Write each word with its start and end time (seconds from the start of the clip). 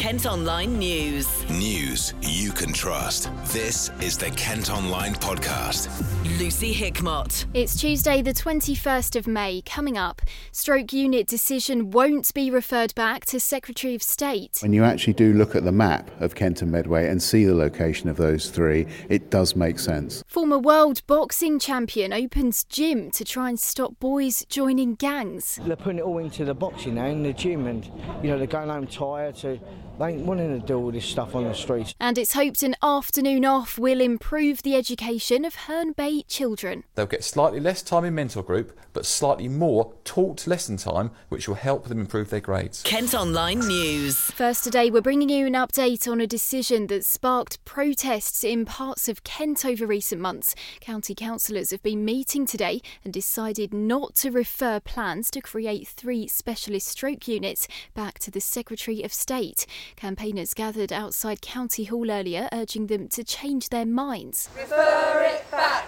Kent 0.00 0.24
Online 0.24 0.78
News. 0.78 1.46
News 1.50 2.14
you 2.22 2.52
can 2.52 2.72
trust. 2.72 3.30
This 3.52 3.90
is 4.00 4.16
the 4.16 4.30
Kent 4.30 4.70
Online 4.70 5.14
Podcast. 5.14 5.90
Lucy 6.40 6.72
Hickmott. 6.72 7.44
It's 7.52 7.78
Tuesday, 7.78 8.22
the 8.22 8.32
21st 8.32 9.16
of 9.16 9.26
May. 9.26 9.60
Coming 9.66 9.98
up, 9.98 10.22
stroke 10.52 10.94
unit 10.94 11.26
decision 11.26 11.90
won't 11.90 12.32
be 12.32 12.50
referred 12.50 12.94
back 12.94 13.26
to 13.26 13.38
Secretary 13.38 13.94
of 13.94 14.02
State. 14.02 14.60
When 14.62 14.72
you 14.72 14.84
actually 14.84 15.12
do 15.12 15.34
look 15.34 15.54
at 15.54 15.64
the 15.64 15.72
map 15.72 16.10
of 16.22 16.34
Kent 16.34 16.62
and 16.62 16.72
Medway 16.72 17.06
and 17.06 17.22
see 17.22 17.44
the 17.44 17.54
location 17.54 18.08
of 18.08 18.16
those 18.16 18.48
three, 18.48 18.86
it 19.10 19.28
does 19.28 19.54
make 19.54 19.78
sense. 19.78 20.24
Former 20.26 20.58
world 20.58 21.02
boxing 21.06 21.58
champion 21.58 22.14
opens 22.14 22.64
gym 22.64 23.10
to 23.10 23.22
try 23.22 23.50
and 23.50 23.60
stop 23.60 24.00
boys 24.00 24.46
joining 24.48 24.94
gangs. 24.94 25.60
They're 25.62 25.76
putting 25.76 25.98
it 25.98 26.04
all 26.04 26.16
into 26.16 26.46
the 26.46 26.54
boxing 26.54 26.94
now 26.94 27.04
in 27.04 27.22
the 27.22 27.34
gym, 27.34 27.66
and 27.66 27.84
you 28.22 28.30
know 28.30 28.38
they're 28.38 28.46
going 28.46 28.70
home 28.70 28.86
tired, 28.86 29.36
so 29.36 29.58
they 30.00 30.14
ain't 30.14 30.24
wanting 30.24 30.58
to 30.58 30.66
do 30.66 30.78
all 30.78 30.90
this 30.90 31.04
stuff 31.04 31.34
on 31.34 31.44
the 31.44 31.54
streets. 31.54 31.94
And 32.00 32.16
it's 32.16 32.32
hoped 32.32 32.62
an 32.62 32.74
afternoon 32.82 33.44
off 33.44 33.78
will 33.78 34.00
improve 34.00 34.62
the 34.62 34.74
education 34.74 35.44
of 35.44 35.54
Herne 35.54 35.92
Bay 35.92 36.22
children. 36.22 36.84
They'll 36.94 37.04
get 37.04 37.22
slightly 37.22 37.60
less 37.60 37.82
time 37.82 38.06
in 38.06 38.14
mentor 38.14 38.42
group, 38.42 38.78
but 38.94 39.04
slightly 39.04 39.46
more 39.46 39.92
taught 40.04 40.46
lesson 40.46 40.78
time, 40.78 41.10
which 41.28 41.46
will 41.46 41.54
help 41.54 41.88
them 41.88 42.00
improve 42.00 42.30
their 42.30 42.40
grades. 42.40 42.82
Kent 42.82 43.12
Online 43.12 43.60
News. 43.60 44.16
First 44.16 44.64
today, 44.64 44.90
we're 44.90 45.02
bringing 45.02 45.28
you 45.28 45.46
an 45.46 45.52
update 45.52 46.10
on 46.10 46.18
a 46.18 46.26
decision 46.26 46.86
that 46.86 47.04
sparked 47.04 47.62
protests 47.66 48.42
in 48.42 48.64
parts 48.64 49.06
of 49.06 49.22
Kent 49.22 49.66
over 49.66 49.86
recent 49.86 50.20
months. 50.20 50.54
County 50.80 51.14
councillors 51.14 51.70
have 51.72 51.82
been 51.82 52.06
meeting 52.06 52.46
today 52.46 52.80
and 53.04 53.12
decided 53.12 53.74
not 53.74 54.14
to 54.14 54.30
refer 54.30 54.80
plans 54.80 55.30
to 55.32 55.42
create 55.42 55.86
three 55.86 56.26
specialist 56.26 56.88
stroke 56.88 57.28
units 57.28 57.68
back 57.92 58.18
to 58.20 58.30
the 58.30 58.40
Secretary 58.40 59.02
of 59.02 59.12
State. 59.12 59.66
Campaigners 59.96 60.54
gathered 60.54 60.92
outside 60.92 61.40
County 61.40 61.84
Hall 61.84 62.10
earlier, 62.10 62.48
urging 62.52 62.86
them 62.86 63.08
to 63.08 63.24
change 63.24 63.68
their 63.68 63.86
minds. 63.86 64.48
Refer 64.56 65.30
it 65.34 65.50
back. 65.50 65.86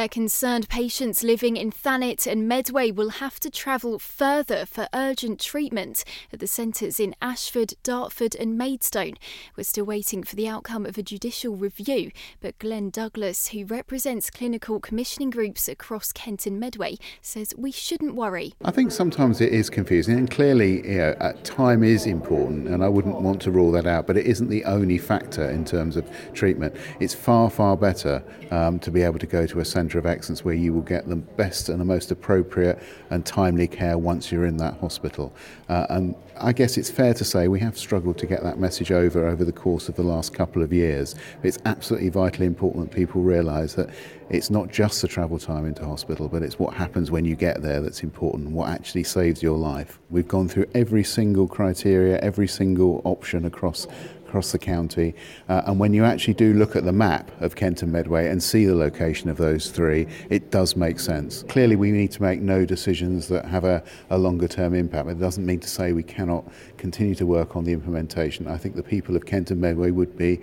Their 0.00 0.08
concerned 0.08 0.70
patients 0.70 1.22
living 1.22 1.58
in 1.58 1.70
Thanet 1.70 2.26
and 2.26 2.48
Medway 2.48 2.90
will 2.90 3.10
have 3.10 3.38
to 3.40 3.50
travel 3.50 3.98
further 3.98 4.64
for 4.64 4.88
urgent 4.94 5.38
treatment 5.38 6.04
at 6.32 6.40
the 6.40 6.46
centres 6.46 6.98
in 6.98 7.14
Ashford, 7.20 7.74
Dartford, 7.82 8.34
and 8.34 8.56
Maidstone. 8.56 9.16
We're 9.58 9.64
still 9.64 9.84
waiting 9.84 10.22
for 10.22 10.36
the 10.36 10.48
outcome 10.48 10.86
of 10.86 10.96
a 10.96 11.02
judicial 11.02 11.54
review, 11.54 12.12
but 12.40 12.58
Glenn 12.58 12.88
Douglas, 12.88 13.48
who 13.48 13.66
represents 13.66 14.30
clinical 14.30 14.80
commissioning 14.80 15.28
groups 15.28 15.68
across 15.68 16.12
Kent 16.12 16.46
and 16.46 16.58
Medway, 16.58 16.96
says 17.20 17.52
we 17.58 17.70
shouldn't 17.70 18.14
worry. 18.14 18.54
I 18.64 18.70
think 18.70 18.92
sometimes 18.92 19.42
it 19.42 19.52
is 19.52 19.68
confusing, 19.68 20.16
and 20.16 20.30
clearly, 20.30 20.76
you 20.88 20.96
know, 20.96 21.34
time 21.44 21.84
is 21.84 22.06
important, 22.06 22.68
and 22.68 22.82
I 22.82 22.88
wouldn't 22.88 23.20
want 23.20 23.42
to 23.42 23.50
rule 23.50 23.70
that 23.72 23.86
out, 23.86 24.06
but 24.06 24.16
it 24.16 24.24
isn't 24.24 24.48
the 24.48 24.64
only 24.64 24.96
factor 24.96 25.50
in 25.50 25.66
terms 25.66 25.98
of 25.98 26.10
treatment. 26.32 26.74
It's 27.00 27.12
far, 27.12 27.50
far 27.50 27.76
better 27.76 28.24
um, 28.50 28.78
to 28.78 28.90
be 28.90 29.02
able 29.02 29.18
to 29.18 29.26
go 29.26 29.46
to 29.46 29.60
a 29.60 29.64
centre 29.66 29.89
of 29.98 30.06
excellence 30.06 30.44
where 30.44 30.54
you 30.54 30.72
will 30.72 30.82
get 30.82 31.08
the 31.08 31.16
best 31.16 31.68
and 31.68 31.80
the 31.80 31.84
most 31.84 32.10
appropriate 32.10 32.82
and 33.10 33.24
timely 33.26 33.66
care 33.66 33.98
once 33.98 34.30
you're 34.30 34.46
in 34.46 34.56
that 34.58 34.78
hospital. 34.78 35.32
Uh, 35.68 35.86
and 35.90 36.14
I 36.40 36.52
guess 36.52 36.78
it's 36.78 36.90
fair 36.90 37.12
to 37.14 37.24
say 37.24 37.48
we 37.48 37.60
have 37.60 37.76
struggled 37.76 38.16
to 38.18 38.26
get 38.26 38.42
that 38.42 38.58
message 38.58 38.90
over 38.90 39.26
over 39.28 39.44
the 39.44 39.52
course 39.52 39.88
of 39.88 39.96
the 39.96 40.02
last 40.02 40.32
couple 40.32 40.62
of 40.62 40.72
years. 40.72 41.14
It's 41.42 41.58
absolutely 41.66 42.08
vitally 42.08 42.46
important 42.46 42.90
that 42.90 42.96
people 42.96 43.20
realise 43.20 43.74
that 43.74 43.90
it's 44.30 44.48
not 44.48 44.70
just 44.70 45.02
the 45.02 45.08
travel 45.08 45.38
time 45.38 45.66
into 45.66 45.84
hospital, 45.84 46.28
but 46.28 46.42
it's 46.42 46.58
what 46.58 46.72
happens 46.72 47.10
when 47.10 47.24
you 47.24 47.34
get 47.34 47.62
there 47.62 47.80
that's 47.80 48.02
important, 48.02 48.52
what 48.52 48.70
actually 48.70 49.02
saves 49.02 49.42
your 49.42 49.58
life. 49.58 49.98
We've 50.08 50.28
gone 50.28 50.48
through 50.48 50.66
every 50.74 51.04
single 51.04 51.48
criteria, 51.48 52.18
every 52.20 52.46
single 52.46 53.02
option 53.04 53.44
across 53.44 53.88
across 54.30 54.52
the 54.52 54.58
county. 54.58 55.12
Uh, 55.48 55.62
and 55.66 55.80
when 55.80 55.92
you 55.92 56.04
actually 56.04 56.34
do 56.34 56.54
look 56.54 56.76
at 56.76 56.84
the 56.84 56.92
map 56.92 57.32
of 57.42 57.56
Kent 57.56 57.82
and 57.82 57.90
Medway 57.90 58.28
and 58.28 58.40
see 58.40 58.64
the 58.64 58.76
location 58.76 59.28
of 59.28 59.36
those 59.36 59.70
three, 59.70 60.06
it 60.30 60.52
does 60.52 60.76
make 60.76 61.00
sense. 61.00 61.42
Clearly, 61.48 61.74
we 61.74 61.90
need 61.90 62.12
to 62.12 62.22
make 62.22 62.40
no 62.40 62.64
decisions 62.64 63.26
that 63.26 63.44
have 63.44 63.64
a, 63.64 63.82
a 64.08 64.16
longer 64.16 64.46
term 64.46 64.72
impact. 64.72 65.06
But 65.06 65.16
it 65.16 65.20
doesn't 65.20 65.44
mean 65.44 65.58
to 65.60 65.68
say 65.68 65.92
we 65.92 66.04
cannot 66.04 66.44
continue 66.78 67.16
to 67.16 67.26
work 67.26 67.56
on 67.56 67.64
the 67.64 67.72
implementation. 67.72 68.46
I 68.46 68.56
think 68.56 68.76
the 68.76 68.84
people 68.84 69.16
of 69.16 69.26
Kent 69.26 69.50
and 69.50 69.60
Medway 69.60 69.90
would 69.90 70.16
be 70.16 70.40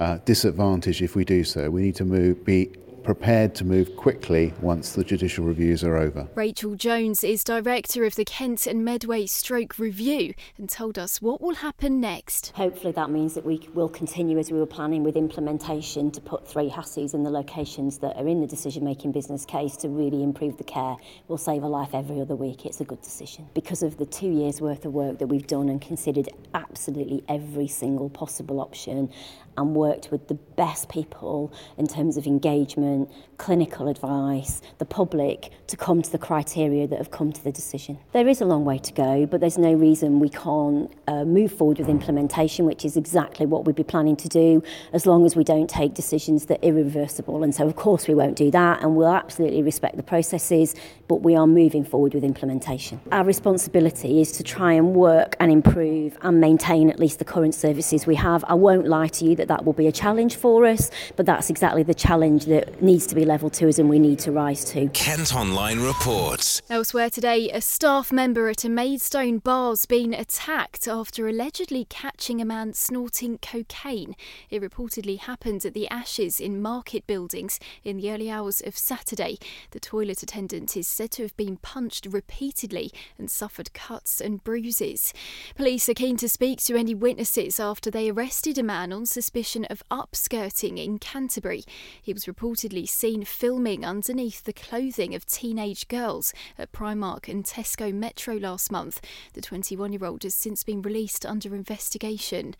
uh, 0.00 0.18
disadvantaged 0.24 1.00
if 1.00 1.14
we 1.14 1.24
do 1.24 1.44
so. 1.44 1.70
We 1.70 1.82
need 1.82 1.94
to 1.96 2.04
move, 2.04 2.44
be 2.44 2.70
prepared 3.02 3.54
to 3.56 3.64
move 3.64 3.96
quickly 3.96 4.52
once 4.60 4.92
the 4.92 5.04
judicial 5.04 5.44
reviews 5.44 5.82
are 5.82 5.96
over. 5.96 6.28
Rachel 6.34 6.74
Jones 6.74 7.24
is 7.24 7.42
director 7.42 8.04
of 8.04 8.14
the 8.14 8.24
Kent 8.24 8.66
and 8.66 8.84
Medway 8.84 9.26
Stroke 9.26 9.78
Review 9.78 10.34
and 10.58 10.68
told 10.68 10.98
us 10.98 11.20
what 11.20 11.40
will 11.40 11.56
happen 11.56 12.00
next. 12.00 12.52
Hopefully, 12.54 12.92
that 12.92 13.10
means 13.10 13.34
that 13.34 13.44
we 13.44 13.68
will 13.74 13.88
continue 13.88 14.38
as 14.38 14.50
we 14.50 14.58
were 14.58 14.66
planning 14.66 15.02
with 15.02 15.16
implementation 15.16 16.10
to 16.10 16.20
put 16.20 16.46
three 16.46 16.68
HASUs 16.68 17.14
in 17.14 17.22
the 17.22 17.30
locations 17.30 17.98
that 17.98 18.16
are 18.16 18.28
in 18.28 18.40
the 18.40 18.46
decision 18.46 18.84
making 18.84 19.12
business 19.12 19.44
case 19.44 19.76
to 19.78 19.88
really 19.88 20.22
improve 20.22 20.56
the 20.56 20.64
care. 20.64 20.96
We'll 21.28 21.38
save 21.38 21.62
a 21.62 21.68
life 21.68 21.90
every 21.94 22.20
other 22.20 22.36
week. 22.36 22.66
It's 22.66 22.80
a 22.80 22.84
good 22.84 23.02
decision. 23.02 23.48
Because 23.54 23.82
of 23.82 23.96
the 23.96 24.06
two 24.06 24.30
years' 24.30 24.60
worth 24.60 24.84
of 24.84 24.92
work 24.92 25.18
that 25.18 25.26
we've 25.26 25.46
done 25.46 25.68
and 25.68 25.80
considered 25.80 26.28
absolutely 26.54 27.22
every 27.28 27.68
single 27.68 28.10
possible 28.10 28.60
option 28.60 29.10
and 29.60 29.76
worked 29.76 30.10
with 30.10 30.28
the 30.28 30.34
best 30.34 30.88
people 30.88 31.52
in 31.76 31.86
terms 31.86 32.16
of 32.16 32.26
engagement, 32.26 33.10
clinical 33.36 33.88
advice, 33.88 34.60
the 34.78 34.84
public 34.84 35.50
to 35.66 35.76
come 35.76 36.02
to 36.02 36.10
the 36.10 36.18
criteria 36.18 36.86
that 36.86 36.98
have 36.98 37.10
come 37.10 37.32
to 37.32 37.44
the 37.44 37.52
decision. 37.52 37.98
There 38.12 38.28
is 38.28 38.40
a 38.40 38.44
long 38.44 38.64
way 38.64 38.78
to 38.78 38.92
go, 38.92 39.26
but 39.26 39.40
there's 39.40 39.58
no 39.58 39.72
reason 39.72 40.20
we 40.20 40.28
can't 40.30 40.92
uh, 41.06 41.24
move 41.24 41.52
forward 41.52 41.78
with 41.78 41.88
implementation, 41.88 42.64
which 42.66 42.84
is 42.84 42.96
exactly 42.96 43.46
what 43.46 43.64
we'd 43.64 43.76
be 43.76 43.84
planning 43.84 44.16
to 44.16 44.28
do, 44.28 44.62
as 44.92 45.06
long 45.06 45.24
as 45.26 45.36
we 45.36 45.44
don't 45.44 45.68
take 45.68 45.94
decisions 45.94 46.46
that 46.46 46.64
are 46.64 46.68
irreversible. 46.68 47.42
And 47.42 47.54
so, 47.54 47.66
of 47.66 47.76
course, 47.76 48.08
we 48.08 48.14
won't 48.14 48.36
do 48.36 48.50
that, 48.50 48.82
and 48.82 48.96
we'll 48.96 49.08
absolutely 49.08 49.62
respect 49.62 49.96
the 49.96 50.02
processes, 50.02 50.74
but 51.08 51.16
we 51.16 51.36
are 51.36 51.46
moving 51.46 51.84
forward 51.84 52.14
with 52.14 52.24
implementation. 52.24 53.00
Our 53.12 53.24
responsibility 53.24 54.20
is 54.20 54.32
to 54.32 54.42
try 54.42 54.72
and 54.72 54.94
work 54.94 55.36
and 55.40 55.52
improve 55.52 56.16
and 56.22 56.40
maintain 56.40 56.90
at 56.90 56.98
least 56.98 57.18
the 57.18 57.24
current 57.24 57.54
services 57.54 58.06
we 58.06 58.14
have. 58.16 58.44
I 58.48 58.54
won't 58.54 58.86
lie 58.86 59.08
to 59.08 59.24
you 59.24 59.36
that 59.36 59.48
that 59.50 59.64
will 59.64 59.72
be 59.72 59.88
a 59.88 59.92
challenge 59.92 60.36
for 60.36 60.64
us, 60.64 60.92
but 61.16 61.26
that's 61.26 61.50
exactly 61.50 61.82
the 61.82 61.92
challenge 61.92 62.44
that 62.44 62.80
needs 62.80 63.04
to 63.08 63.16
be 63.16 63.24
levelled 63.24 63.52
to 63.52 63.68
us 63.68 63.80
and 63.80 63.90
we 63.90 63.98
need 63.98 64.20
to 64.20 64.30
rise 64.30 64.64
to. 64.64 64.86
Kent 64.90 65.34
Online 65.34 65.80
reports. 65.80 66.62
Elsewhere 66.70 67.10
today, 67.10 67.50
a 67.50 67.60
staff 67.60 68.12
member 68.12 68.48
at 68.48 68.64
a 68.64 68.68
Maidstone 68.68 69.38
bar's 69.38 69.86
been 69.86 70.14
attacked 70.14 70.86
after 70.86 71.28
allegedly 71.28 71.84
catching 71.88 72.40
a 72.40 72.44
man 72.44 72.74
snorting 72.74 73.38
cocaine. 73.38 74.14
It 74.50 74.62
reportedly 74.62 75.18
happened 75.18 75.64
at 75.64 75.74
the 75.74 75.88
Ashes 75.88 76.38
in 76.38 76.62
Market 76.62 77.04
Buildings 77.08 77.58
in 77.82 77.96
the 77.96 78.12
early 78.12 78.30
hours 78.30 78.62
of 78.64 78.78
Saturday. 78.78 79.36
The 79.72 79.80
toilet 79.80 80.22
attendant 80.22 80.76
is 80.76 80.86
said 80.86 81.10
to 81.12 81.22
have 81.22 81.36
been 81.36 81.56
punched 81.56 82.06
repeatedly 82.08 82.92
and 83.18 83.28
suffered 83.28 83.72
cuts 83.72 84.20
and 84.20 84.44
bruises. 84.44 85.12
Police 85.56 85.88
are 85.88 85.94
keen 85.94 86.16
to 86.18 86.28
speak 86.28 86.60
to 86.60 86.76
any 86.76 86.94
witnesses 86.94 87.58
after 87.58 87.90
they 87.90 88.10
arrested 88.10 88.56
a 88.56 88.62
man 88.62 88.92
on 88.92 89.06
suspicion 89.06 89.29
of 89.70 89.82
upskirting 89.90 90.76
in 90.76 90.98
Canterbury. 90.98 91.62
He 92.02 92.12
was 92.12 92.24
reportedly 92.24 92.88
seen 92.88 93.24
filming 93.24 93.84
underneath 93.84 94.42
the 94.42 94.52
clothing 94.52 95.14
of 95.14 95.24
teenage 95.24 95.86
girls 95.86 96.34
at 96.58 96.72
Primark 96.72 97.28
and 97.28 97.44
Tesco 97.44 97.94
Metro 97.94 98.34
last 98.34 98.72
month. 98.72 99.00
The 99.34 99.40
21 99.40 99.92
year 99.92 100.04
old 100.04 100.24
has 100.24 100.34
since 100.34 100.64
been 100.64 100.82
released 100.82 101.24
under 101.24 101.54
investigation. 101.54 102.56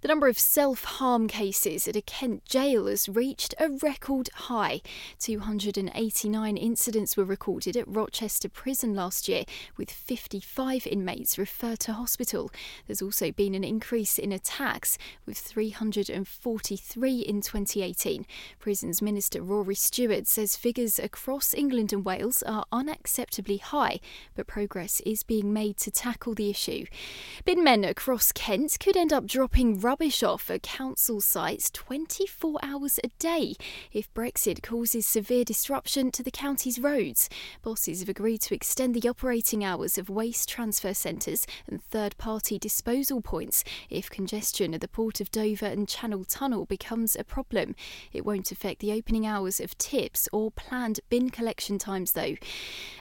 The 0.00 0.08
number 0.08 0.26
of 0.26 0.38
self 0.38 0.84
harm 0.84 1.28
cases 1.28 1.86
at 1.86 1.96
a 1.96 2.00
Kent 2.00 2.46
jail 2.46 2.86
has 2.86 3.06
reached 3.06 3.54
a 3.60 3.68
record 3.68 4.30
high. 4.34 4.80
289 5.18 6.56
incidents 6.56 7.18
were 7.18 7.24
recorded 7.24 7.76
at 7.76 7.86
Rochester 7.86 8.48
Prison 8.48 8.94
last 8.94 9.28
year, 9.28 9.44
with 9.76 9.90
55 9.90 10.86
inmates 10.86 11.36
referred 11.36 11.80
to 11.80 11.92
hospital. 11.92 12.50
There's 12.86 13.02
also 13.02 13.30
been 13.30 13.54
an 13.54 13.64
increase 13.64 14.18
in 14.18 14.32
attacks, 14.32 14.96
with 15.26 15.36
343 16.22 17.20
in 17.20 17.40
2018. 17.40 18.24
Prisons 18.60 19.02
Minister 19.02 19.42
Rory 19.42 19.74
Stewart 19.74 20.28
says 20.28 20.54
figures 20.54 21.00
across 21.00 21.54
England 21.54 21.92
and 21.92 22.04
Wales 22.04 22.42
are 22.44 22.64
unacceptably 22.72 23.60
high, 23.60 23.98
but 24.36 24.46
progress 24.46 25.00
is 25.00 25.24
being 25.24 25.52
made 25.52 25.76
to 25.78 25.90
tackle 25.90 26.34
the 26.34 26.50
issue. 26.50 26.84
Bin 27.44 27.64
men 27.64 27.82
across 27.82 28.30
Kent 28.30 28.76
could 28.78 28.96
end 28.96 29.12
up 29.12 29.26
dropping 29.26 29.80
rubbish 29.80 30.22
off 30.22 30.50
at 30.50 30.62
council 30.62 31.20
sites 31.20 31.68
24 31.72 32.60
hours 32.62 33.00
a 33.02 33.08
day 33.18 33.54
if 33.92 34.12
Brexit 34.14 34.62
causes 34.62 35.06
severe 35.06 35.44
disruption 35.44 36.12
to 36.12 36.22
the 36.22 36.30
county's 36.30 36.78
roads. 36.78 37.28
Bosses 37.62 38.00
have 38.00 38.08
agreed 38.08 38.40
to 38.42 38.54
extend 38.54 38.94
the 38.94 39.08
operating 39.08 39.64
hours 39.64 39.98
of 39.98 40.08
waste 40.08 40.48
transfer 40.48 40.94
centres 40.94 41.44
and 41.66 41.82
third 41.82 42.16
party 42.18 42.56
disposal 42.58 43.20
points 43.20 43.64
if 43.90 44.08
congestion 44.08 44.74
at 44.74 44.80
the 44.80 44.88
Port 44.88 45.20
of 45.20 45.30
Dover 45.32 45.66
and 45.66 45.88
Channel 45.88 46.03
Tunnel 46.04 46.66
becomes 46.66 47.16
a 47.16 47.24
problem. 47.24 47.74
It 48.12 48.26
won't 48.26 48.52
affect 48.52 48.80
the 48.80 48.92
opening 48.92 49.26
hours 49.26 49.58
of 49.58 49.76
tips 49.78 50.28
or 50.32 50.50
planned 50.50 51.00
bin 51.08 51.30
collection 51.30 51.78
times, 51.78 52.12
though. 52.12 52.34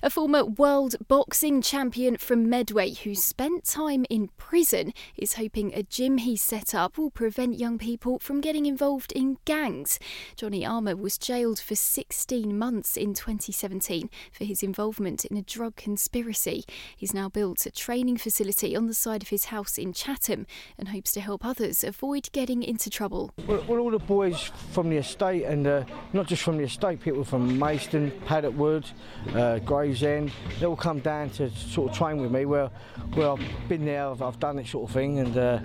A 0.02 0.10
former 0.10 0.46
world 0.46 0.96
boxing 1.08 1.62
champion 1.62 2.18
from 2.18 2.50
Medway 2.50 2.94
who 2.94 3.14
spent 3.14 3.66
time 3.66 4.06
in 4.10 4.30
prison 4.38 4.94
is 5.18 5.34
hoping 5.34 5.74
a 5.74 5.84
gym 5.84 6.20
he 6.20 6.38
set 6.38 6.74
up 6.74 6.98
will 6.98 7.12
prevent 7.12 7.60
young 7.60 7.78
people 7.78 8.20
from 8.20 8.40
getting 8.40 8.66
involved 8.66 9.12
in 9.12 9.38
gangs. 9.44 10.00
Johnny 10.38 10.66
Armour 10.66 10.96
was 10.96 11.18
jailed 11.18 11.60
for 11.60 11.76
16 11.76 12.58
months 12.58 12.96
in 12.96 13.14
2017 13.14 14.10
for 14.32 14.46
his 14.46 14.64
involvement 14.64 15.26
in 15.26 15.36
a 15.36 15.42
drug 15.42 15.76
conspiracy. 15.76 16.64
He's 16.96 17.14
now 17.14 17.28
built 17.28 17.66
a 17.66 17.72
training 17.72 18.18
facility 18.18 18.76
on 18.76 18.88
the 18.88 18.94
side 18.94 19.24
of 19.24 19.30
his 19.30 19.46
house 19.46 19.78
in 19.78 19.92
Chatham 19.92 20.46
and 20.78 20.90
hopes 20.90 21.12
to 21.14 21.22
help 21.22 21.44
others 21.44 21.84
avoid 21.84 22.32
getting 22.32 22.64
into 22.64 22.90
trouble. 22.94 23.34
Well, 23.48 23.64
well 23.68 23.80
all 23.80 23.92
the 23.92 23.98
boys 23.98 24.52
from 24.72 24.90
the 24.90 24.98
estate, 24.98 25.44
and 25.44 25.66
uh, 25.66 25.84
not 26.14 26.28
just 26.28 26.44
from 26.44 26.58
the 26.58 26.64
estate, 26.64 27.02
people 27.02 27.24
from 27.24 27.58
Maidstone, 27.58 28.12
Paddock 28.26 28.56
Wood, 28.56 28.86
uh, 29.34 29.60
Gravesend, 29.60 30.32
they 30.60 30.68
all 30.68 30.76
come 30.76 31.00
down 31.00 31.32
to 31.32 31.50
sort 31.50 31.90
of 31.92 31.98
train 31.98 32.22
with 32.22 32.32
me. 32.32 32.46
Where, 32.46 32.70
where 33.16 33.32
I've 33.32 33.68
been 33.68 33.84
there, 33.84 34.08
I've, 34.08 34.22
I've 34.22 34.40
done 34.40 34.60
it 34.60 34.68
sort 34.68 34.90
of 34.90 34.94
thing, 34.94 35.20
and 35.20 35.36
uh, 35.36 35.60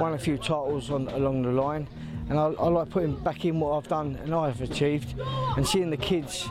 won 0.00 0.14
a 0.14 0.18
few 0.18 0.36
titles 0.36 0.90
on, 0.90 1.06
along 1.08 1.42
the 1.42 1.52
line. 1.52 1.88
And 2.28 2.38
I, 2.38 2.46
I 2.46 2.68
like 2.68 2.90
putting 2.90 3.16
back 3.22 3.44
in 3.44 3.60
what 3.60 3.76
I've 3.76 3.88
done 3.88 4.18
and 4.22 4.34
I've 4.34 4.60
achieved, 4.60 5.14
and 5.56 5.66
seeing 5.66 5.90
the 5.90 5.96
kids 5.96 6.48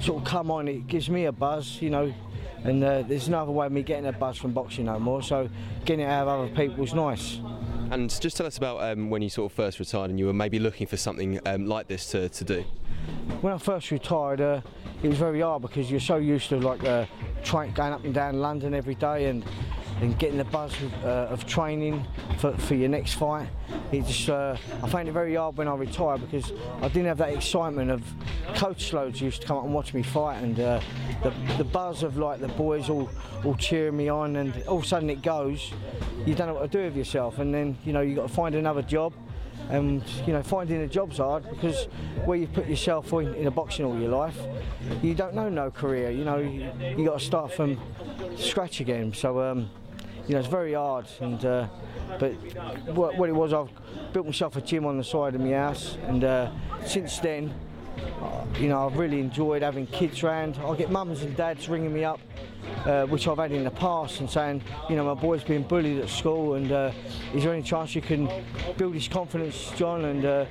sort 0.00 0.22
of 0.22 0.28
come 0.28 0.50
on, 0.50 0.68
it 0.68 0.86
gives 0.86 1.10
me 1.10 1.24
a 1.24 1.32
buzz, 1.32 1.82
you 1.82 1.90
know. 1.90 2.14
And 2.64 2.84
uh, 2.84 3.02
there's 3.02 3.28
no 3.28 3.42
other 3.42 3.50
way 3.50 3.66
of 3.66 3.72
me 3.72 3.82
getting 3.82 4.06
a 4.06 4.12
buzz 4.12 4.36
from 4.36 4.52
boxing 4.52 4.84
no 4.84 5.00
more. 5.00 5.22
So 5.22 5.48
getting 5.84 6.06
it 6.06 6.08
out 6.08 6.28
of 6.28 6.40
other 6.40 6.54
people 6.54 6.84
is 6.84 6.94
nice. 6.94 7.40
And 7.92 8.08
just 8.22 8.38
tell 8.38 8.46
us 8.46 8.56
about 8.56 8.82
um, 8.82 9.10
when 9.10 9.20
you 9.20 9.28
sort 9.28 9.52
of 9.52 9.54
first 9.54 9.78
retired 9.78 10.08
and 10.08 10.18
you 10.18 10.24
were 10.24 10.32
maybe 10.32 10.58
looking 10.58 10.86
for 10.86 10.96
something 10.96 11.38
um, 11.44 11.66
like 11.66 11.88
this 11.88 12.06
to, 12.12 12.30
to 12.30 12.42
do. 12.42 12.64
When 13.42 13.52
I 13.52 13.58
first 13.58 13.90
retired, 13.90 14.40
uh, 14.40 14.62
it 15.02 15.08
was 15.08 15.18
very 15.18 15.42
hard 15.42 15.60
because 15.60 15.90
you're 15.90 16.00
so 16.00 16.16
used 16.16 16.48
to 16.48 16.56
like 16.56 16.82
uh, 16.84 17.04
going 17.44 17.78
up 17.78 18.02
and 18.02 18.14
down 18.14 18.40
London 18.40 18.72
every 18.72 18.94
day 18.94 19.26
and 19.26 19.44
and 20.02 20.18
getting 20.18 20.36
the 20.36 20.44
buzz 20.44 20.74
of, 20.82 21.04
uh, 21.04 21.08
of 21.30 21.46
training 21.46 22.04
for, 22.38 22.52
for 22.58 22.74
your 22.74 22.88
next 22.88 23.14
fight. 23.14 23.48
It 23.92 24.04
just, 24.04 24.28
uh, 24.28 24.56
I 24.82 24.88
found 24.88 25.08
it 25.08 25.12
very 25.12 25.36
hard 25.36 25.56
when 25.56 25.68
I 25.68 25.74
retired 25.76 26.20
because 26.28 26.52
I 26.80 26.88
didn't 26.88 27.06
have 27.06 27.18
that 27.18 27.32
excitement 27.32 27.88
of 27.88 28.02
coach 28.56 28.92
loads 28.92 29.20
used 29.20 29.42
to 29.42 29.46
come 29.46 29.58
up 29.58 29.64
and 29.64 29.72
watch 29.72 29.94
me 29.94 30.02
fight 30.02 30.42
and 30.42 30.58
uh, 30.58 30.80
the, 31.22 31.30
the 31.56 31.64
buzz 31.64 32.02
of 32.02 32.18
like 32.18 32.40
the 32.40 32.48
boys 32.48 32.90
all, 32.90 33.08
all 33.44 33.54
cheering 33.54 33.96
me 33.96 34.08
on 34.08 34.34
and 34.36 34.60
all 34.64 34.78
of 34.78 34.84
a 34.84 34.86
sudden 34.86 35.08
it 35.08 35.22
goes, 35.22 35.72
you 36.26 36.34
don't 36.34 36.48
know 36.48 36.54
what 36.54 36.72
to 36.72 36.78
do 36.78 36.84
with 36.84 36.96
yourself 36.96 37.38
and 37.38 37.54
then 37.54 37.78
you 37.84 37.92
know 37.92 38.00
you've 38.00 38.16
got 38.16 38.26
to 38.26 38.34
find 38.34 38.56
another 38.56 38.82
job 38.82 39.12
and 39.70 40.02
you 40.26 40.32
know 40.32 40.42
finding 40.42 40.80
a 40.80 40.88
job's 40.88 41.18
hard 41.18 41.48
because 41.48 41.84
where 42.24 42.36
you 42.36 42.48
put 42.48 42.66
yourself 42.66 43.12
in, 43.12 43.32
in 43.34 43.46
a 43.46 43.50
boxing 43.50 43.84
all 43.84 43.96
your 43.98 44.10
life 44.10 44.36
you 45.00 45.14
don't 45.14 45.34
know 45.34 45.48
no 45.48 45.70
career 45.70 46.10
you 46.10 46.24
know 46.24 46.38
you, 46.38 46.68
you 46.98 47.04
got 47.04 47.20
to 47.20 47.24
start 47.24 47.52
from 47.52 47.80
scratch 48.36 48.80
again 48.80 49.12
so 49.14 49.40
um, 49.40 49.70
you 50.26 50.34
know, 50.34 50.40
it's 50.40 50.48
very 50.48 50.74
hard. 50.74 51.06
And 51.20 51.44
uh, 51.44 51.66
but 52.18 52.32
what, 52.94 53.16
what, 53.16 53.28
it 53.28 53.32
was, 53.32 53.52
I've 53.52 53.70
built 54.12 54.26
myself 54.26 54.56
a 54.56 54.60
gym 54.60 54.86
on 54.86 54.98
the 54.98 55.04
side 55.04 55.34
of 55.34 55.40
my 55.40 55.52
house, 55.52 55.96
and 56.06 56.24
uh, 56.24 56.50
since 56.84 57.18
then, 57.18 57.52
you 58.58 58.68
know, 58.68 58.86
I've 58.86 58.96
really 58.96 59.20
enjoyed 59.20 59.62
having 59.62 59.86
kids 59.86 60.22
around. 60.22 60.58
I 60.58 60.76
get 60.76 60.90
mums 60.90 61.22
and 61.22 61.36
dads 61.36 61.68
ringing 61.68 61.92
me 61.92 62.04
up, 62.04 62.20
uh, 62.84 63.06
which 63.06 63.26
I've 63.26 63.38
had 63.38 63.52
in 63.52 63.64
the 63.64 63.70
past, 63.70 64.20
and 64.20 64.28
saying, 64.28 64.62
you 64.88 64.96
know, 64.96 65.04
my 65.04 65.20
boy's 65.20 65.42
been 65.42 65.62
bullied 65.62 65.98
at 65.98 66.08
school, 66.08 66.54
and 66.54 66.70
uh, 66.70 66.92
is 67.34 67.44
there 67.44 67.52
any 67.52 67.62
chance 67.62 67.94
you 67.94 68.02
can 68.02 68.28
build 68.76 68.94
his 68.94 69.08
confidence, 69.08 69.72
John, 69.76 70.04
and 70.04 70.24
uh, 70.24 70.44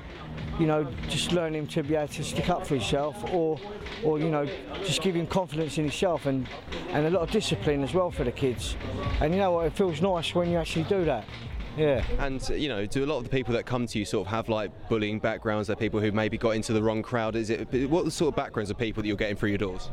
you 0.60 0.66
know, 0.68 0.88
just 1.08 1.32
learn 1.32 1.56
him 1.56 1.68
to 1.68 1.84
be 1.84 1.96
able 1.96 2.08
to 2.08 2.24
stick 2.24 2.50
up 2.50 2.66
for 2.66 2.76
himself, 2.76 3.24
or, 3.34 3.60
or 4.04 4.20
you 4.20 4.30
know, 4.30 4.48
just 4.84 5.02
give 5.02 5.16
him 5.16 5.28
confidence 5.28 5.78
in 5.78 5.86
himself, 5.86 6.26
and 6.26 6.48
and 6.90 7.06
a 7.06 7.10
lot 7.10 7.22
of 7.22 7.32
discipline 7.32 7.84
as 7.84 7.94
well 7.94 8.12
for 8.12 8.24
the 8.24 8.32
kids. 8.32 8.76
And 9.22 9.34
you 9.34 9.40
know 9.40 9.52
what, 9.52 9.68
it 9.68 9.74
feels 9.74 10.02
nice 10.02 10.36
when 10.36 10.50
you 10.50 10.58
actually 10.58 10.84
do 10.84 11.06
that. 11.06 11.26
Yeah. 11.77 12.03
And 12.19 12.47
you 12.50 12.69
know, 12.69 12.85
do 12.85 13.03
a 13.03 13.07
lot 13.07 13.18
of 13.18 13.23
the 13.23 13.29
people 13.29 13.53
that 13.53 13.65
come 13.65 13.88
to 13.88 14.00
you 14.00 14.06
sort 14.06 14.27
of 14.27 14.31
have 14.31 14.50
like 14.50 14.89
bullying 14.89 15.19
backgrounds? 15.19 15.68
They're 15.68 15.75
people 15.75 16.00
who 16.00 16.12
maybe 16.12 16.38
got 16.38 16.51
into 16.51 16.73
the 16.73 16.83
wrong 16.83 17.01
crowd. 17.01 17.35
Is 17.35 17.50
it 17.50 17.89
what 17.89 18.06
the 18.06 18.12
sort 18.12 18.29
of 18.29 18.35
backgrounds 18.35 18.69
of 18.69 18.77
people 18.77 19.03
that 19.03 19.07
you're 19.07 19.18
getting 19.18 19.35
through 19.35 19.50
your 19.50 19.57
doors? 19.57 19.89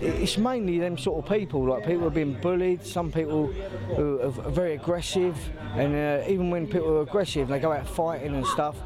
It's 0.00 0.36
mainly 0.36 0.78
them 0.78 0.98
sort 0.98 1.24
of 1.24 1.30
people, 1.30 1.64
like 1.68 1.84
people 1.84 1.98
who 1.98 2.04
have 2.04 2.14
been 2.14 2.40
bullied. 2.40 2.84
Some 2.84 3.12
people 3.12 3.46
who 3.46 4.20
are 4.20 4.30
very 4.50 4.74
aggressive, 4.74 5.36
and 5.74 5.94
uh, 5.94 6.24
even 6.28 6.50
when 6.50 6.66
people 6.66 6.98
are 6.98 7.02
aggressive, 7.02 7.48
they 7.48 7.60
go 7.60 7.72
out 7.72 7.88
fighting 7.88 8.34
and 8.34 8.46
stuff. 8.46 8.76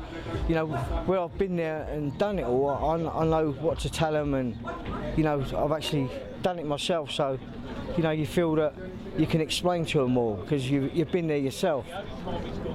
You 0.48 0.56
know, 0.56 0.66
where 1.06 1.20
I've 1.20 1.36
been 1.38 1.56
there 1.56 1.82
and 1.84 2.16
done 2.18 2.38
it 2.38 2.44
all, 2.44 2.68
I, 2.68 3.20
I 3.20 3.24
know 3.24 3.52
what 3.52 3.78
to 3.80 3.90
tell 3.90 4.12
them, 4.12 4.34
and 4.34 4.58
you 5.16 5.24
know, 5.24 5.40
I've 5.56 5.72
actually 5.72 6.10
done 6.46 6.60
it 6.60 6.66
myself. 6.66 7.10
So, 7.10 7.40
you 7.96 8.04
know, 8.04 8.12
you 8.12 8.25
feel 8.25 8.54
that 8.54 8.72
you 9.19 9.26
can 9.26 9.40
explain 9.40 9.84
to 9.87 9.98
them 9.98 10.16
all 10.16 10.37
because 10.37 10.70
you, 10.70 10.88
you've 10.94 11.10
been 11.10 11.26
there 11.26 11.38
yourself. 11.38 11.84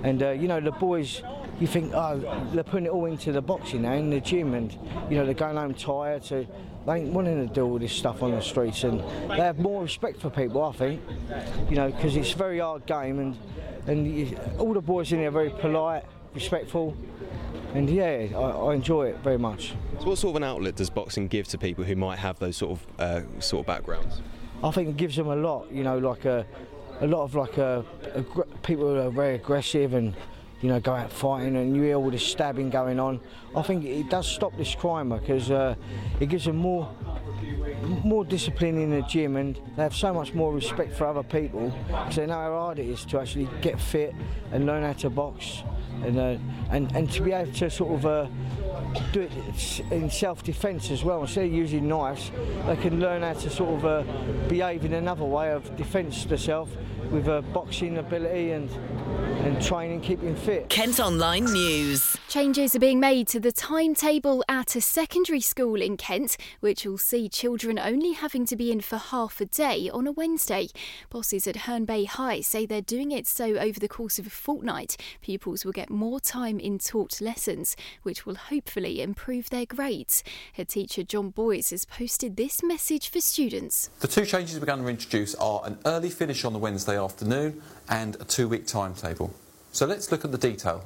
And, 0.03 0.21
uh, 0.21 0.31
you 0.31 0.49
know, 0.49 0.59
the 0.59 0.71
boys, 0.71 1.21
you 1.57 1.67
think, 1.67 1.93
oh, 1.93 2.19
they're 2.51 2.65
putting 2.65 2.87
it 2.87 2.89
all 2.89 3.05
into 3.05 3.31
the 3.31 3.41
boxing 3.41 3.83
now, 3.83 3.93
in 3.93 4.09
the 4.09 4.19
gym, 4.19 4.55
and, 4.55 4.73
you 5.09 5.15
know, 5.15 5.23
they're 5.23 5.33
going 5.33 5.55
home 5.55 5.73
tired, 5.73 6.25
so 6.25 6.45
they 6.85 6.95
ain't 6.95 7.13
wanting 7.13 7.47
to 7.47 7.53
do 7.53 7.63
all 7.63 7.79
this 7.79 7.93
stuff 7.93 8.21
on 8.21 8.31
the 8.31 8.41
streets. 8.41 8.83
And 8.83 8.99
they 9.29 9.37
have 9.37 9.57
more 9.57 9.81
respect 9.83 10.19
for 10.19 10.29
people, 10.29 10.61
I 10.65 10.73
think, 10.73 11.01
you 11.69 11.77
know, 11.77 11.91
because 11.91 12.17
it's 12.17 12.33
a 12.33 12.37
very 12.37 12.59
hard 12.59 12.85
game, 12.85 13.19
and, 13.19 13.37
and 13.87 14.05
you, 14.05 14.37
all 14.59 14.73
the 14.73 14.81
boys 14.81 15.13
in 15.13 15.19
there 15.19 15.29
are 15.29 15.31
very 15.31 15.49
polite, 15.49 16.03
respectful. 16.33 16.97
And 17.73 17.89
yeah, 17.89 18.27
I, 18.35 18.37
I, 18.37 18.73
enjoy 18.73 19.07
it 19.07 19.17
very 19.19 19.37
much. 19.37 19.73
So, 19.99 20.07
what 20.07 20.17
sort 20.17 20.31
of 20.31 20.35
an 20.37 20.43
outlet 20.43 20.75
does 20.75 20.89
boxing 20.89 21.27
give 21.27 21.47
to 21.49 21.57
people 21.57 21.83
who 21.83 21.95
might 21.95 22.19
have 22.19 22.37
those 22.39 22.57
sort 22.57 22.71
of 22.71 22.87
uh, 22.99 23.21
sort 23.39 23.61
of 23.61 23.67
backgrounds? 23.67 24.21
I 24.63 24.71
think 24.71 24.89
it 24.89 24.97
gives 24.97 25.15
them 25.15 25.27
a 25.27 25.35
lot. 25.35 25.71
You 25.71 25.83
know, 25.83 25.97
like 25.97 26.25
a, 26.25 26.45
a 26.99 27.07
lot 27.07 27.23
of 27.23 27.35
like 27.35 27.57
a, 27.57 27.85
a 28.13 28.23
people 28.63 28.85
who 28.85 28.99
are 28.99 29.09
very 29.09 29.35
aggressive 29.35 29.93
and 29.93 30.13
you 30.61 30.69
know 30.69 30.79
go 30.79 30.93
out 30.93 31.11
fighting 31.11 31.55
and 31.55 31.75
you 31.75 31.83
hear 31.83 31.95
all 31.95 32.11
this 32.11 32.25
stabbing 32.25 32.69
going 32.69 32.99
on. 32.99 33.19
I 33.55 33.61
think 33.61 33.83
it 33.83 34.09
does 34.09 34.27
stop 34.27 34.55
this 34.57 34.75
crime 34.75 35.09
because 35.09 35.49
uh, 35.49 35.75
it 36.19 36.29
gives 36.29 36.45
them 36.45 36.57
more 36.57 36.89
more 38.03 38.23
discipline 38.23 38.77
in 38.77 38.91
the 38.91 39.01
gym 39.03 39.37
and 39.37 39.55
they 39.75 39.83
have 39.83 39.95
so 39.95 40.13
much 40.13 40.33
more 40.33 40.53
respect 40.53 40.93
for 40.93 41.07
other 41.07 41.23
people 41.23 41.73
because 41.87 42.15
they 42.15 42.25
know 42.25 42.33
how 42.33 42.51
hard 42.51 42.79
it 42.79 42.87
is 42.87 43.03
to 43.05 43.19
actually 43.19 43.49
get 43.61 43.79
fit 43.79 44.13
and 44.51 44.65
learn 44.65 44.83
how 44.83 44.93
to 44.93 45.09
box 45.09 45.63
and 46.03 46.17
uh, 46.17 46.37
and 46.69 46.95
and 46.95 47.11
to 47.11 47.21
be 47.21 47.31
able 47.31 47.51
to 47.51 47.69
sort 47.69 47.93
of 47.93 48.05
uh, 48.05 48.27
do 49.11 49.21
it 49.21 49.31
in 49.91 50.09
self-defence 50.09 50.91
as 50.91 51.03
well. 51.03 51.21
Instead 51.21 51.45
of 51.45 51.53
using 51.53 51.87
knives, 51.87 52.31
they 52.67 52.75
can 52.77 52.99
learn 52.99 53.21
how 53.21 53.33
to 53.33 53.49
sort 53.49 53.79
of 53.79 53.85
uh, 53.85 54.47
behave 54.47 54.85
in 54.85 54.93
another 54.93 55.23
way 55.25 55.51
of 55.51 55.75
defence 55.75 56.25
themselves 56.25 56.71
with 57.09 57.27
a 57.27 57.41
boxing 57.53 57.97
ability 57.97 58.51
and 58.51 58.69
and 59.43 59.61
training, 59.61 60.01
keeping 60.01 60.35
fit. 60.35 60.69
Kent 60.69 60.99
Online 60.99 61.45
News. 61.45 62.17
Changes 62.27 62.75
are 62.75 62.79
being 62.79 62.99
made 62.99 63.27
to 63.27 63.39
the 63.39 63.51
timetable 63.51 64.43
at 64.47 64.75
a 64.75 64.81
secondary 64.81 65.41
school 65.41 65.81
in 65.81 65.97
Kent, 65.97 66.37
which 66.59 66.85
will 66.85 66.97
see 66.97 67.27
children 67.27 67.79
only 67.79 68.13
having 68.13 68.45
to 68.45 68.55
be 68.55 68.71
in 68.71 68.81
for 68.81 68.97
half 68.97 69.41
a 69.41 69.45
day 69.45 69.89
on 69.91 70.07
a 70.07 70.11
Wednesday. 70.11 70.67
Bosses 71.09 71.47
at 71.47 71.55
Herne 71.55 71.85
Bay 71.85 72.05
High 72.05 72.41
say 72.41 72.65
they're 72.65 72.81
doing 72.81 73.11
it 73.11 73.27
so 73.27 73.57
over 73.57 73.79
the 73.79 73.87
course 73.87 74.19
of 74.19 74.27
a 74.27 74.29
fortnight, 74.29 74.95
pupils 75.21 75.65
will 75.65 75.71
get 75.71 75.89
more 75.89 76.19
time 76.19 76.59
in 76.59 76.77
taught 76.79 77.19
lessons, 77.19 77.75
which 78.03 78.25
will 78.25 78.35
hopefully 78.35 79.01
improve 79.01 79.49
their 79.49 79.65
grades. 79.65 80.23
Head 80.53 80.69
teacher 80.69 81.03
John 81.03 81.29
Boyes 81.29 81.71
has 81.71 81.85
posted 81.85 82.37
this 82.37 82.63
message 82.63 83.09
for 83.09 83.19
students. 83.19 83.89
The 83.99 84.07
two 84.07 84.25
changes 84.25 84.59
we're 84.59 84.65
going 84.67 84.83
to 84.83 84.87
introduce 84.87 85.35
are 85.35 85.61
an 85.65 85.79
early 85.85 86.09
finish 86.09 86.45
on 86.45 86.53
the 86.53 86.59
Wednesday 86.59 86.97
afternoon 86.97 87.61
and 87.89 88.15
a 88.19 88.23
two 88.23 88.47
week 88.47 88.67
timetable. 88.67 89.30
So 89.73 89.85
let's 89.85 90.11
look 90.11 90.25
at 90.25 90.33
the 90.33 90.37
detail. 90.37 90.83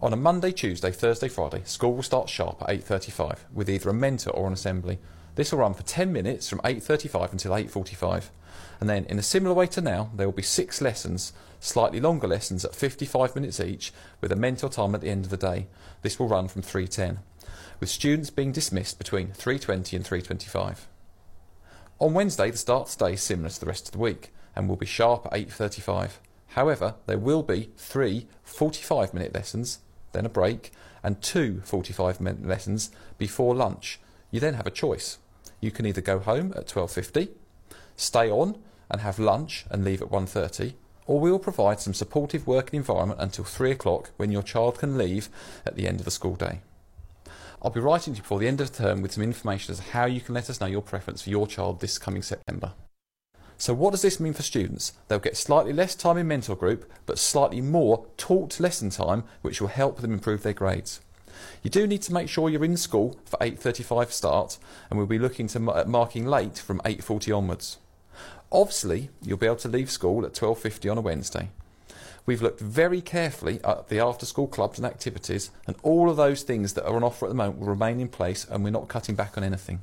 On 0.00 0.12
a 0.12 0.16
Monday, 0.16 0.52
Tuesday, 0.52 0.92
Thursday, 0.92 1.28
Friday, 1.28 1.62
school 1.64 1.94
will 1.94 2.04
start 2.04 2.28
sharp 2.28 2.62
at 2.62 2.68
8.35 2.68 3.38
with 3.52 3.68
either 3.68 3.90
a 3.90 3.94
mentor 3.94 4.30
or 4.30 4.46
an 4.46 4.52
assembly. 4.52 5.00
This 5.34 5.50
will 5.50 5.58
run 5.58 5.74
for 5.74 5.82
10 5.82 6.12
minutes 6.12 6.48
from 6.48 6.60
8.35 6.60 7.32
until 7.32 7.50
8.45. 7.50 8.30
And 8.78 8.88
then 8.88 9.06
in 9.06 9.18
a 9.18 9.24
similar 9.24 9.56
way 9.56 9.66
to 9.66 9.80
now, 9.80 10.10
there 10.14 10.28
will 10.28 10.32
be 10.32 10.42
six 10.42 10.80
lessons, 10.80 11.32
slightly 11.58 12.00
longer 12.00 12.28
lessons 12.28 12.64
at 12.64 12.76
55 12.76 13.34
minutes 13.34 13.58
each 13.58 13.92
with 14.20 14.30
a 14.30 14.36
mentor 14.36 14.68
time 14.68 14.94
at 14.94 15.00
the 15.00 15.10
end 15.10 15.24
of 15.24 15.32
the 15.32 15.36
day. 15.36 15.66
This 16.02 16.16
will 16.18 16.28
run 16.28 16.46
from 16.46 16.62
3.10 16.62 17.18
with 17.80 17.88
students 17.88 18.30
being 18.30 18.52
dismissed 18.52 18.98
between 18.98 19.28
3.20 19.28 19.96
and 19.96 20.04
3.25. 20.04 20.78
On 21.98 22.14
Wednesday, 22.14 22.52
the 22.52 22.56
start 22.56 22.88
stays 22.88 23.20
similar 23.20 23.48
to 23.48 23.58
the 23.58 23.66
rest 23.66 23.86
of 23.86 23.92
the 23.92 23.98
week 23.98 24.32
and 24.54 24.68
will 24.68 24.76
be 24.76 24.86
sharp 24.86 25.26
at 25.26 25.32
8.35. 25.32 26.10
However, 26.48 26.94
there 27.06 27.18
will 27.18 27.42
be 27.42 27.70
three 27.76 28.26
45 28.42 29.14
minute 29.14 29.34
lessons, 29.34 29.80
then 30.12 30.26
a 30.26 30.30
break, 30.30 30.72
and 31.02 31.20
two 31.22 31.60
45 31.64 32.20
minute 32.20 32.46
lessons 32.46 32.90
before 33.18 33.54
lunch. 33.54 34.00
You 34.30 34.40
then 34.40 34.54
have 34.54 34.66
a 34.66 34.70
choice. 34.70 35.18
You 35.60 35.70
can 35.70 35.86
either 35.86 36.00
go 36.00 36.18
home 36.18 36.52
at 36.56 36.66
12.50, 36.66 37.28
stay 37.96 38.30
on 38.30 38.58
and 38.90 39.00
have 39.00 39.18
lunch 39.18 39.66
and 39.70 39.84
leave 39.84 40.02
at 40.02 40.10
1.30, 40.10 40.74
or 41.06 41.20
we 41.20 41.30
will 41.30 41.38
provide 41.38 41.80
some 41.80 41.94
supportive 41.94 42.46
working 42.46 42.78
environment 42.78 43.20
until 43.20 43.44
3 43.44 43.70
o'clock 43.70 44.10
when 44.16 44.30
your 44.30 44.42
child 44.42 44.78
can 44.78 44.96
leave 44.96 45.28
at 45.66 45.74
the 45.74 45.86
end 45.86 45.98
of 45.98 46.04
the 46.04 46.10
school 46.10 46.36
day. 46.36 46.60
I'll 47.60 47.70
be 47.70 47.80
writing 47.80 48.14
to 48.14 48.18
you 48.18 48.22
before 48.22 48.38
the 48.38 48.46
end 48.46 48.60
of 48.60 48.70
the 48.70 48.82
term 48.84 49.02
with 49.02 49.12
some 49.12 49.24
information 49.24 49.72
as 49.72 49.78
to 49.78 49.90
how 49.90 50.06
you 50.06 50.20
can 50.20 50.34
let 50.34 50.48
us 50.48 50.60
know 50.60 50.66
your 50.66 50.82
preference 50.82 51.22
for 51.22 51.30
your 51.30 51.46
child 51.46 51.80
this 51.80 51.98
coming 51.98 52.22
September. 52.22 52.72
So, 53.60 53.74
what 53.74 53.90
does 53.90 54.02
this 54.02 54.20
mean 54.20 54.34
for 54.34 54.44
students? 54.44 54.92
They'll 55.08 55.18
get 55.18 55.36
slightly 55.36 55.72
less 55.72 55.96
time 55.96 56.16
in 56.16 56.28
mentor 56.28 56.54
group, 56.54 56.88
but 57.06 57.18
slightly 57.18 57.60
more 57.60 58.06
taught 58.16 58.60
lesson 58.60 58.90
time, 58.90 59.24
which 59.42 59.60
will 59.60 59.68
help 59.68 60.00
them 60.00 60.12
improve 60.12 60.44
their 60.44 60.52
grades. 60.52 61.00
You 61.64 61.70
do 61.70 61.84
need 61.86 62.02
to 62.02 62.12
make 62.12 62.28
sure 62.28 62.48
you're 62.48 62.64
in 62.64 62.76
school 62.76 63.18
for 63.24 63.36
8.35 63.38 64.12
start, 64.12 64.58
and 64.88 64.96
we'll 64.96 65.08
be 65.08 65.18
looking 65.18 65.48
to 65.48 65.70
at 65.72 65.86
uh, 65.86 65.88
marking 65.88 66.24
late 66.24 66.58
from 66.58 66.78
8.40 66.80 67.36
onwards. 67.36 67.78
Obviously, 68.52 69.10
you'll 69.22 69.38
be 69.38 69.46
able 69.46 69.56
to 69.56 69.68
leave 69.68 69.90
school 69.90 70.24
at 70.24 70.34
12.50 70.34 70.90
on 70.90 70.98
a 70.98 71.00
Wednesday. 71.00 71.50
We've 72.26 72.42
looked 72.42 72.60
very 72.60 73.00
carefully 73.00 73.58
at 73.64 73.88
the 73.88 73.98
after 73.98 74.24
school 74.24 74.46
clubs 74.46 74.78
and 74.78 74.86
activities, 74.86 75.50
and 75.66 75.74
all 75.82 76.08
of 76.08 76.16
those 76.16 76.42
things 76.42 76.74
that 76.74 76.86
are 76.86 76.94
on 76.94 77.02
offer 77.02 77.26
at 77.26 77.30
the 77.30 77.34
moment 77.34 77.58
will 77.58 77.66
remain 77.66 77.98
in 77.98 78.08
place, 78.08 78.46
and 78.48 78.62
we're 78.62 78.70
not 78.70 78.86
cutting 78.86 79.16
back 79.16 79.36
on 79.36 79.42
anything. 79.42 79.80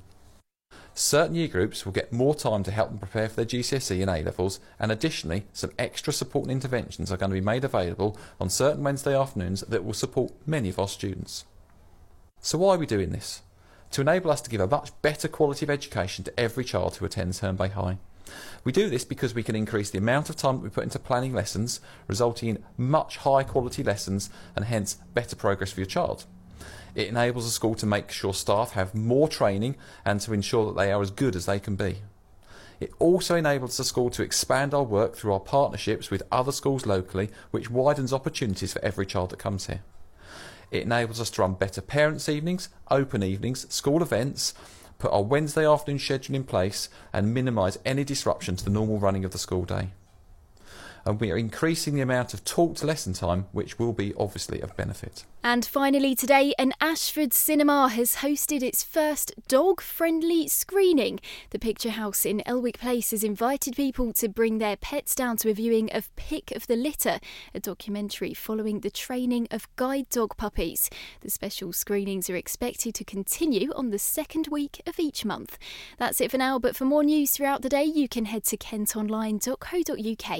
Certain 0.97 1.35
year 1.35 1.49
groups 1.49 1.85
will 1.85 1.91
get 1.91 2.13
more 2.13 2.33
time 2.33 2.63
to 2.63 2.71
help 2.71 2.87
them 2.89 2.97
prepare 2.97 3.27
for 3.27 3.35
their 3.35 3.45
GCSE 3.45 4.01
and 4.01 4.09
A 4.09 4.23
levels, 4.23 4.61
and 4.79 4.93
additionally, 4.93 5.45
some 5.51 5.71
extra 5.77 6.13
support 6.13 6.45
and 6.45 6.53
interventions 6.53 7.11
are 7.11 7.17
going 7.17 7.31
to 7.31 7.35
be 7.35 7.41
made 7.41 7.65
available 7.65 8.17
on 8.39 8.49
certain 8.49 8.81
Wednesday 8.81 9.13
afternoons 9.13 9.59
that 9.67 9.83
will 9.83 9.93
support 9.93 10.31
many 10.47 10.69
of 10.69 10.79
our 10.79 10.87
students. 10.87 11.43
So, 12.39 12.59
why 12.59 12.75
are 12.75 12.77
we 12.77 12.85
doing 12.85 13.09
this? 13.09 13.41
To 13.91 14.01
enable 14.01 14.31
us 14.31 14.39
to 14.39 14.49
give 14.49 14.61
a 14.61 14.67
much 14.67 14.89
better 15.01 15.27
quality 15.27 15.65
of 15.65 15.69
education 15.69 16.23
to 16.23 16.39
every 16.39 16.63
child 16.63 16.95
who 16.95 17.05
attends 17.05 17.41
Herne 17.41 17.57
Bay 17.57 17.67
High. 17.67 17.97
We 18.63 18.71
do 18.71 18.89
this 18.89 19.03
because 19.03 19.35
we 19.35 19.43
can 19.43 19.55
increase 19.55 19.89
the 19.89 19.97
amount 19.97 20.29
of 20.29 20.37
time 20.37 20.55
that 20.55 20.63
we 20.63 20.69
put 20.69 20.85
into 20.85 20.97
planning 20.97 21.33
lessons, 21.33 21.81
resulting 22.07 22.47
in 22.47 22.63
much 22.77 23.17
higher 23.17 23.43
quality 23.43 23.83
lessons 23.83 24.29
and 24.55 24.63
hence 24.63 24.95
better 25.13 25.35
progress 25.35 25.73
for 25.73 25.81
your 25.81 25.87
child. 25.87 26.25
It 26.95 27.07
enables 27.07 27.45
the 27.45 27.51
school 27.51 27.75
to 27.75 27.85
make 27.85 28.11
sure 28.11 28.33
staff 28.33 28.71
have 28.71 28.95
more 28.95 29.27
training 29.27 29.75
and 30.05 30.21
to 30.21 30.33
ensure 30.33 30.65
that 30.67 30.79
they 30.79 30.91
are 30.91 31.01
as 31.01 31.11
good 31.11 31.35
as 31.35 31.45
they 31.45 31.59
can 31.59 31.75
be. 31.75 31.97
It 32.79 32.91
also 32.99 33.35
enables 33.35 33.77
the 33.77 33.83
school 33.83 34.09
to 34.11 34.23
expand 34.23 34.73
our 34.73 34.83
work 34.83 35.15
through 35.15 35.33
our 35.33 35.39
partnerships 35.39 36.09
with 36.09 36.23
other 36.31 36.51
schools 36.51 36.85
locally, 36.85 37.29
which 37.51 37.69
widens 37.69 38.11
opportunities 38.11 38.73
for 38.73 38.83
every 38.83 39.05
child 39.05 39.29
that 39.29 39.39
comes 39.39 39.67
here. 39.67 39.81
It 40.71 40.83
enables 40.83 41.21
us 41.21 41.29
to 41.31 41.41
run 41.41 41.53
better 41.53 41.81
parents' 41.81 42.27
evenings, 42.27 42.69
open 42.91 43.23
evenings, 43.23 43.71
school 43.73 44.01
events, 44.01 44.53
put 44.97 45.11
our 45.11 45.23
Wednesday 45.23 45.65
afternoon 45.65 45.99
schedule 45.99 46.35
in 46.35 46.43
place, 46.43 46.89
and 47.13 47.33
minimise 47.33 47.79
any 47.85 48.03
disruption 48.03 48.55
to 48.55 48.63
the 48.65 48.71
normal 48.71 48.99
running 48.99 49.23
of 49.23 49.31
the 49.31 49.37
school 49.37 49.63
day 49.63 49.91
and 51.05 51.19
we 51.19 51.31
are 51.31 51.37
increasing 51.37 51.95
the 51.95 52.01
amount 52.01 52.33
of 52.33 52.43
taught 52.43 52.83
lesson 52.83 53.13
time, 53.13 53.45
which 53.51 53.77
will 53.77 53.93
be 53.93 54.13
obviously 54.17 54.59
of 54.61 54.75
benefit. 54.75 55.23
And 55.43 55.63
finally, 55.63 56.15
today, 56.15 56.55
an 56.57 56.73
Ashford 56.81 57.31
cinema 57.31 57.89
has 57.89 58.15
hosted 58.15 58.63
its 58.63 58.83
first 58.83 59.31
dog 59.47 59.79
friendly 59.79 60.47
screening. 60.47 61.19
The 61.51 61.59
Picture 61.59 61.91
House 61.91 62.25
in 62.25 62.41
Elwick 62.47 62.79
Place 62.79 63.11
has 63.11 63.23
invited 63.23 63.75
people 63.75 64.11
to 64.13 64.27
bring 64.27 64.57
their 64.57 64.75
pets 64.75 65.13
down 65.13 65.37
to 65.37 65.51
a 65.51 65.53
viewing 65.53 65.91
of 65.91 66.13
Pick 66.15 66.49
of 66.51 66.65
the 66.65 66.75
Litter, 66.75 67.19
a 67.53 67.59
documentary 67.59 68.33
following 68.33 68.79
the 68.79 68.89
training 68.89 69.47
of 69.51 69.67
guide 69.75 70.09
dog 70.09 70.35
puppies. 70.35 70.89
The 71.21 71.29
special 71.29 71.71
screenings 71.73 72.27
are 72.27 72.35
expected 72.35 72.95
to 72.95 73.03
continue 73.03 73.71
on 73.75 73.91
the 73.91 73.99
second 73.99 74.47
week 74.47 74.81
of 74.87 74.99
each 74.99 75.23
month. 75.25 75.59
That's 75.99 76.19
it 76.21 76.31
for 76.31 76.39
now, 76.39 76.57
but 76.57 76.75
for 76.75 76.85
more 76.85 77.03
news 77.03 77.29
throughout 77.29 77.61
the 77.61 77.69
day, 77.69 77.83
you 77.83 78.07
can 78.09 78.25
head 78.25 78.45
to 78.45 78.57
kentonline.co.uk. 78.57 80.39